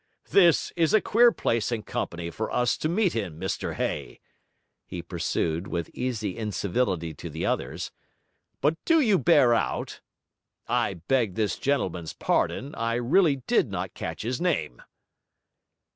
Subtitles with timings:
[0.31, 4.19] this is a queer place and company for us to meet in, Mr Hay,'
[4.83, 7.91] he pursued, with easy incivility to the others.
[8.61, 10.01] 'But do you bear out...
[10.67, 14.81] I beg this gentleman's pardon, I really did not catch his name.'